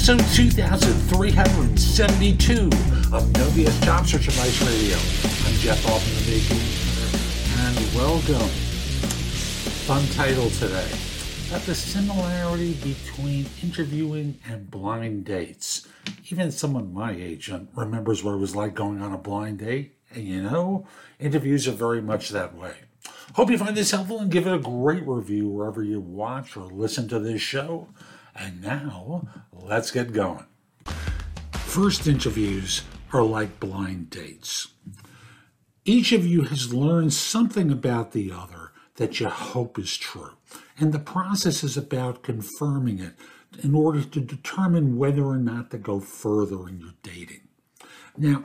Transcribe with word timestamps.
episode 0.00 0.24
2372 0.34 2.54
of 3.14 3.30
No 3.36 3.44
BS 3.50 3.84
Job 3.84 4.06
Search 4.06 4.28
Advice 4.28 4.62
Radio. 4.62 4.96
I'm 5.46 5.52
Jeff 5.58 5.86
Altman, 5.86 6.24
the 6.24 6.40
Game 6.48 6.58
and 7.58 7.76
welcome. 7.94 8.48
Fun 9.84 10.02
title 10.14 10.48
today 10.48 10.88
about 11.48 11.60
the 11.66 11.74
similarity 11.74 12.72
between 12.82 13.44
interviewing 13.62 14.38
and 14.48 14.70
blind 14.70 15.26
dates. 15.26 15.86
Even 16.30 16.50
someone 16.50 16.94
my 16.94 17.12
age 17.12 17.52
remembers 17.76 18.24
what 18.24 18.32
it 18.32 18.38
was 18.38 18.56
like 18.56 18.74
going 18.74 19.02
on 19.02 19.12
a 19.12 19.18
blind 19.18 19.58
date, 19.58 19.98
and 20.14 20.24
you 20.24 20.40
know, 20.40 20.86
interviews 21.18 21.68
are 21.68 21.72
very 21.72 22.00
much 22.00 22.30
that 22.30 22.54
way. 22.54 22.72
Hope 23.34 23.50
you 23.50 23.58
find 23.58 23.76
this 23.76 23.90
helpful 23.90 24.20
and 24.20 24.30
give 24.30 24.46
it 24.46 24.54
a 24.54 24.58
great 24.58 25.06
review 25.06 25.50
wherever 25.50 25.82
you 25.82 26.00
watch 26.00 26.56
or 26.56 26.64
listen 26.64 27.06
to 27.08 27.18
this 27.18 27.42
show. 27.42 27.88
And 28.34 28.62
now, 28.62 29.28
let's 29.52 29.90
get 29.90 30.12
going. 30.12 30.46
First 31.52 32.06
interviews 32.06 32.82
are 33.12 33.22
like 33.22 33.60
blind 33.60 34.10
dates. 34.10 34.68
Each 35.84 36.12
of 36.12 36.26
you 36.26 36.42
has 36.42 36.74
learned 36.74 37.12
something 37.12 37.70
about 37.70 38.12
the 38.12 38.32
other 38.32 38.72
that 38.96 39.18
you 39.18 39.28
hope 39.28 39.78
is 39.78 39.96
true. 39.96 40.32
And 40.78 40.92
the 40.92 40.98
process 40.98 41.64
is 41.64 41.76
about 41.76 42.22
confirming 42.22 42.98
it 42.98 43.14
in 43.62 43.74
order 43.74 44.02
to 44.02 44.20
determine 44.20 44.96
whether 44.96 45.24
or 45.24 45.38
not 45.38 45.70
to 45.70 45.78
go 45.78 46.00
further 46.00 46.68
in 46.68 46.80
your 46.80 46.94
dating. 47.02 47.48
Now, 48.16 48.44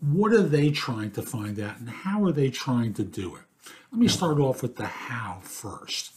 what 0.00 0.32
are 0.32 0.42
they 0.42 0.70
trying 0.70 1.12
to 1.12 1.22
find 1.22 1.58
out 1.58 1.78
and 1.78 1.88
how 1.88 2.22
are 2.24 2.32
they 2.32 2.50
trying 2.50 2.92
to 2.94 3.04
do 3.04 3.36
it? 3.36 3.42
Let 3.90 4.00
me 4.00 4.08
start 4.08 4.38
off 4.38 4.62
with 4.62 4.76
the 4.76 4.86
how 4.86 5.38
first. 5.42 6.12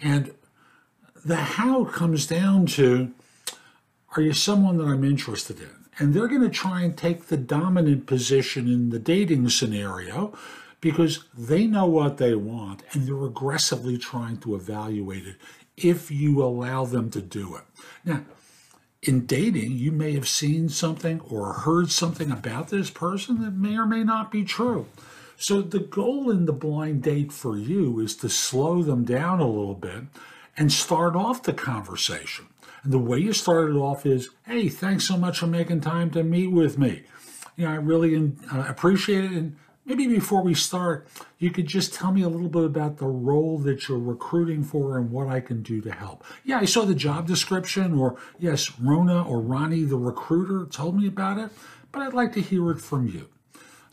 And 0.00 0.34
the 1.24 1.36
how 1.36 1.84
comes 1.84 2.26
down 2.26 2.66
to 2.66 3.12
are 4.16 4.22
you 4.22 4.32
someone 4.32 4.78
that 4.78 4.84
I'm 4.84 5.04
interested 5.04 5.58
in? 5.58 5.70
And 5.98 6.12
they're 6.12 6.28
going 6.28 6.42
to 6.42 6.48
try 6.48 6.82
and 6.82 6.96
take 6.96 7.26
the 7.26 7.36
dominant 7.36 8.06
position 8.06 8.68
in 8.68 8.90
the 8.90 8.98
dating 8.98 9.48
scenario 9.48 10.36
because 10.80 11.24
they 11.36 11.66
know 11.66 11.86
what 11.86 12.18
they 12.18 12.34
want 12.34 12.82
and 12.92 13.06
they're 13.06 13.24
aggressively 13.24 13.96
trying 13.96 14.36
to 14.38 14.54
evaluate 14.54 15.26
it 15.26 15.36
if 15.76 16.10
you 16.10 16.42
allow 16.42 16.84
them 16.84 17.10
to 17.10 17.20
do 17.20 17.56
it. 17.56 17.62
Now, 18.04 18.24
in 19.02 19.26
dating, 19.26 19.72
you 19.72 19.92
may 19.92 20.12
have 20.12 20.28
seen 20.28 20.68
something 20.68 21.20
or 21.20 21.52
heard 21.52 21.90
something 21.90 22.30
about 22.30 22.68
this 22.68 22.90
person 22.90 23.42
that 23.42 23.52
may 23.52 23.76
or 23.76 23.86
may 23.86 24.04
not 24.04 24.30
be 24.30 24.44
true. 24.44 24.86
So, 25.36 25.60
the 25.60 25.80
goal 25.80 26.30
in 26.30 26.46
the 26.46 26.52
blind 26.52 27.02
date 27.02 27.32
for 27.32 27.56
you 27.56 27.98
is 27.98 28.16
to 28.18 28.28
slow 28.28 28.82
them 28.82 29.04
down 29.04 29.40
a 29.40 29.48
little 29.48 29.74
bit 29.74 30.04
and 30.56 30.72
start 30.72 31.16
off 31.16 31.42
the 31.42 31.52
conversation. 31.52 32.46
And 32.82 32.92
the 32.92 32.98
way 32.98 33.18
you 33.18 33.32
start 33.32 33.70
it 33.70 33.76
off 33.76 34.04
is, 34.04 34.30
hey, 34.46 34.68
thanks 34.68 35.08
so 35.08 35.16
much 35.16 35.38
for 35.38 35.46
making 35.46 35.80
time 35.80 36.10
to 36.10 36.22
meet 36.22 36.48
with 36.48 36.78
me. 36.78 37.04
You 37.56 37.64
know, 37.64 37.72
I 37.72 37.76
really 37.76 38.32
uh, 38.52 38.64
appreciate 38.68 39.24
it. 39.24 39.32
And 39.32 39.56
maybe 39.86 40.06
before 40.06 40.42
we 40.42 40.54
start, 40.54 41.08
you 41.38 41.50
could 41.50 41.66
just 41.66 41.94
tell 41.94 42.12
me 42.12 42.22
a 42.22 42.28
little 42.28 42.48
bit 42.48 42.64
about 42.64 42.98
the 42.98 43.06
role 43.06 43.58
that 43.60 43.88
you're 43.88 43.98
recruiting 43.98 44.62
for 44.62 44.98
and 44.98 45.10
what 45.10 45.28
I 45.28 45.40
can 45.40 45.62
do 45.62 45.80
to 45.80 45.92
help. 45.92 46.24
Yeah, 46.44 46.58
I 46.58 46.66
saw 46.66 46.84
the 46.84 46.94
job 46.94 47.26
description, 47.26 47.94
or 47.94 48.16
yes, 48.38 48.78
Rona 48.78 49.26
or 49.26 49.40
Ronnie, 49.40 49.84
the 49.84 49.96
recruiter, 49.96 50.66
told 50.66 50.96
me 50.96 51.06
about 51.06 51.38
it, 51.38 51.50
but 51.90 52.02
I'd 52.02 52.12
like 52.12 52.32
to 52.34 52.40
hear 52.40 52.70
it 52.70 52.80
from 52.80 53.08
you. 53.08 53.28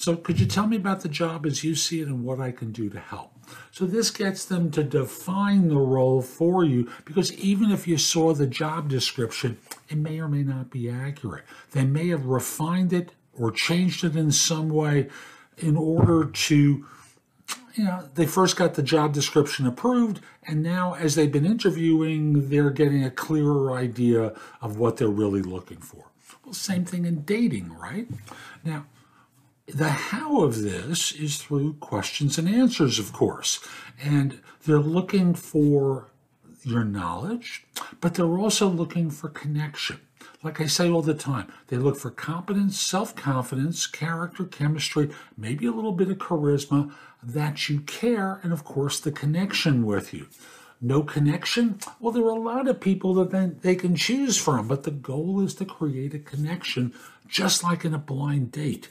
So, 0.00 0.16
could 0.16 0.40
you 0.40 0.46
tell 0.46 0.66
me 0.66 0.78
about 0.78 1.00
the 1.00 1.10
job 1.10 1.44
as 1.44 1.62
you 1.62 1.74
see 1.74 2.00
it 2.00 2.08
and 2.08 2.24
what 2.24 2.40
I 2.40 2.52
can 2.52 2.72
do 2.72 2.88
to 2.88 2.98
help? 2.98 3.32
So, 3.70 3.84
this 3.84 4.10
gets 4.10 4.46
them 4.46 4.70
to 4.70 4.82
define 4.82 5.68
the 5.68 5.76
role 5.76 6.22
for 6.22 6.64
you 6.64 6.90
because 7.04 7.34
even 7.34 7.70
if 7.70 7.86
you 7.86 7.98
saw 7.98 8.32
the 8.32 8.46
job 8.46 8.88
description, 8.88 9.58
it 9.90 9.98
may 9.98 10.18
or 10.18 10.26
may 10.26 10.42
not 10.42 10.70
be 10.70 10.88
accurate. 10.88 11.44
They 11.72 11.84
may 11.84 12.08
have 12.08 12.24
refined 12.24 12.94
it 12.94 13.12
or 13.34 13.50
changed 13.50 14.02
it 14.02 14.16
in 14.16 14.32
some 14.32 14.70
way 14.70 15.10
in 15.58 15.76
order 15.76 16.24
to 16.24 16.86
you 17.74 17.84
know, 17.84 18.08
they 18.14 18.24
first 18.24 18.56
got 18.56 18.74
the 18.74 18.82
job 18.82 19.12
description 19.12 19.66
approved, 19.66 20.20
and 20.46 20.62
now 20.62 20.94
as 20.94 21.14
they've 21.14 21.30
been 21.30 21.44
interviewing, 21.44 22.48
they're 22.48 22.70
getting 22.70 23.04
a 23.04 23.10
clearer 23.10 23.76
idea 23.76 24.32
of 24.62 24.78
what 24.78 24.96
they're 24.96 25.08
really 25.08 25.42
looking 25.42 25.78
for. 25.78 26.06
Well, 26.42 26.54
same 26.54 26.86
thing 26.86 27.04
in 27.04 27.20
dating, 27.22 27.74
right? 27.74 28.08
Now, 28.64 28.86
the 29.74 29.88
how 29.88 30.42
of 30.42 30.62
this 30.62 31.12
is 31.12 31.38
through 31.38 31.74
questions 31.74 32.38
and 32.38 32.48
answers, 32.48 32.98
of 32.98 33.12
course. 33.12 33.60
And 34.02 34.40
they're 34.64 34.78
looking 34.78 35.34
for 35.34 36.08
your 36.62 36.84
knowledge, 36.84 37.66
but 38.00 38.14
they're 38.14 38.38
also 38.38 38.68
looking 38.68 39.10
for 39.10 39.28
connection. 39.28 40.00
Like 40.42 40.60
I 40.60 40.66
say 40.66 40.88
all 40.88 41.02
the 41.02 41.14
time, 41.14 41.52
they 41.68 41.76
look 41.76 41.96
for 41.96 42.10
competence, 42.10 42.80
self 42.80 43.14
confidence, 43.14 43.86
character, 43.86 44.44
chemistry, 44.44 45.10
maybe 45.36 45.66
a 45.66 45.72
little 45.72 45.92
bit 45.92 46.10
of 46.10 46.18
charisma, 46.18 46.92
that 47.22 47.68
you 47.68 47.80
care, 47.80 48.40
and 48.42 48.52
of 48.52 48.64
course, 48.64 49.00
the 49.00 49.12
connection 49.12 49.84
with 49.84 50.14
you. 50.14 50.28
No 50.80 51.02
connection? 51.02 51.78
Well, 51.98 52.12
there 52.12 52.24
are 52.24 52.36
a 52.36 52.40
lot 52.40 52.68
of 52.68 52.80
people 52.80 53.12
that 53.14 53.30
then 53.30 53.58
they 53.60 53.74
can 53.74 53.96
choose 53.96 54.38
from, 54.38 54.66
but 54.66 54.84
the 54.84 54.90
goal 54.90 55.42
is 55.42 55.54
to 55.56 55.66
create 55.66 56.14
a 56.14 56.18
connection, 56.18 56.94
just 57.28 57.62
like 57.62 57.84
in 57.84 57.92
a 57.92 57.98
blind 57.98 58.52
date. 58.52 58.88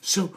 So 0.00 0.34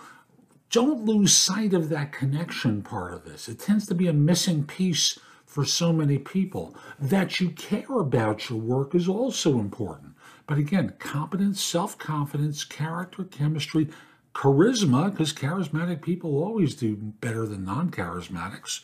don't 0.69 1.05
lose 1.05 1.33
sight 1.33 1.73
of 1.73 1.89
that 1.89 2.11
connection 2.11 2.81
part 2.81 3.13
of 3.13 3.25
this. 3.25 3.47
It 3.47 3.59
tends 3.59 3.87
to 3.87 3.95
be 3.95 4.07
a 4.07 4.13
missing 4.13 4.65
piece 4.65 5.17
for 5.45 5.63
so 5.63 5.93
many 5.93 6.17
people. 6.17 6.75
That 6.99 7.39
you 7.39 7.49
care 7.51 7.97
about 7.97 8.49
your 8.49 8.59
work 8.59 8.93
is 8.93 9.07
also 9.07 9.59
important. 9.59 10.15
But 10.47 10.57
again, 10.57 10.93
competence, 10.99 11.63
self 11.63 11.97
confidence, 11.97 12.63
character, 12.63 13.23
chemistry, 13.23 13.87
charisma, 14.33 15.11
because 15.11 15.33
charismatic 15.33 16.01
people 16.01 16.43
always 16.43 16.75
do 16.75 16.95
better 16.95 17.45
than 17.45 17.63
non 17.63 17.89
charismatics. 17.89 18.83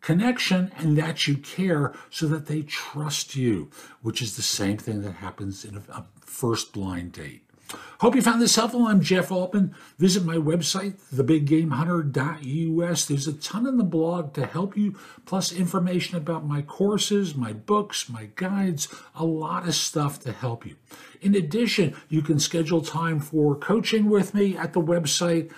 Connection 0.00 0.72
and 0.76 0.98
that 0.98 1.26
you 1.28 1.36
care 1.36 1.94
so 2.10 2.26
that 2.26 2.46
they 2.46 2.62
trust 2.62 3.36
you, 3.36 3.70
which 4.02 4.20
is 4.20 4.36
the 4.36 4.42
same 4.42 4.76
thing 4.76 5.00
that 5.02 5.12
happens 5.12 5.64
in 5.64 5.76
a, 5.76 5.82
a 5.92 6.06
first 6.20 6.72
blind 6.72 7.12
date. 7.12 7.44
Hope 8.00 8.14
you 8.14 8.22
found 8.22 8.42
this 8.42 8.56
helpful. 8.56 8.86
I'm 8.86 9.00
Jeff 9.00 9.30
Altman. 9.30 9.74
Visit 9.98 10.24
my 10.24 10.36
website, 10.36 10.94
thebiggamehunter.us. 11.14 13.04
There's 13.04 13.28
a 13.28 13.32
ton 13.32 13.66
in 13.66 13.76
the 13.76 13.84
blog 13.84 14.32
to 14.34 14.46
help 14.46 14.76
you, 14.76 14.98
plus 15.24 15.52
information 15.52 16.16
about 16.16 16.46
my 16.46 16.62
courses, 16.62 17.34
my 17.34 17.52
books, 17.52 18.08
my 18.08 18.30
guides, 18.34 18.88
a 19.14 19.24
lot 19.24 19.68
of 19.68 19.74
stuff 19.74 20.18
to 20.20 20.32
help 20.32 20.66
you. 20.66 20.76
In 21.20 21.34
addition, 21.34 21.94
you 22.08 22.22
can 22.22 22.38
schedule 22.40 22.82
time 22.82 23.20
for 23.20 23.54
coaching 23.54 24.10
with 24.10 24.34
me 24.34 24.56
at 24.56 24.72
the 24.72 24.82
website 24.82 25.52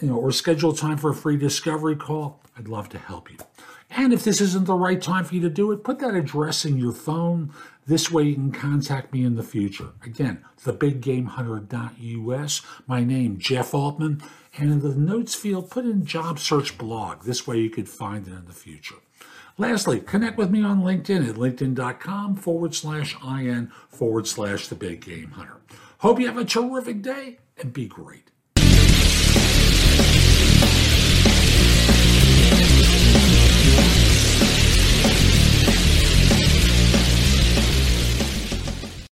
you 0.00 0.08
know, 0.08 0.16
or 0.16 0.32
schedule 0.32 0.72
time 0.72 0.96
for 0.96 1.10
a 1.10 1.14
free 1.14 1.36
discovery 1.36 1.96
call. 1.96 2.40
I'd 2.56 2.68
love 2.68 2.88
to 2.90 2.98
help 2.98 3.30
you. 3.30 3.38
And 3.90 4.12
if 4.12 4.22
this 4.22 4.40
isn't 4.40 4.66
the 4.66 4.74
right 4.74 5.02
time 5.02 5.24
for 5.24 5.34
you 5.34 5.40
to 5.40 5.50
do 5.50 5.72
it, 5.72 5.82
put 5.82 5.98
that 5.98 6.14
address 6.14 6.64
in 6.64 6.78
your 6.78 6.92
phone. 6.92 7.52
This 7.86 8.08
way 8.10 8.24
you 8.24 8.34
can 8.34 8.52
contact 8.52 9.12
me 9.12 9.24
in 9.24 9.34
the 9.34 9.42
future. 9.42 9.88
Again, 10.04 10.44
thebiggamehunter.us. 10.62 12.62
My 12.86 13.02
name, 13.02 13.38
Jeff 13.38 13.74
Altman. 13.74 14.22
And 14.56 14.70
in 14.70 14.78
the 14.80 14.94
notes 14.94 15.34
field, 15.34 15.70
put 15.70 15.84
in 15.84 16.04
job 16.04 16.38
search 16.38 16.78
blog. 16.78 17.24
This 17.24 17.46
way 17.46 17.58
you 17.58 17.70
could 17.70 17.88
find 17.88 18.28
it 18.28 18.32
in 18.32 18.46
the 18.46 18.52
future. 18.52 18.96
Lastly, 19.58 20.00
connect 20.00 20.38
with 20.38 20.50
me 20.50 20.62
on 20.62 20.82
LinkedIn 20.82 21.28
at 21.28 21.34
linkedin.com 21.34 22.36
forward 22.36 22.74
slash 22.74 23.16
IN 23.24 23.72
forward 23.88 24.26
slash 24.26 24.68
the 24.68 24.74
big 24.74 25.04
game 25.04 25.32
hunter. 25.32 25.60
Hope 25.98 26.20
you 26.20 26.26
have 26.28 26.38
a 26.38 26.44
terrific 26.44 27.02
day 27.02 27.38
and 27.58 27.72
be 27.72 27.86
great. 27.86 28.30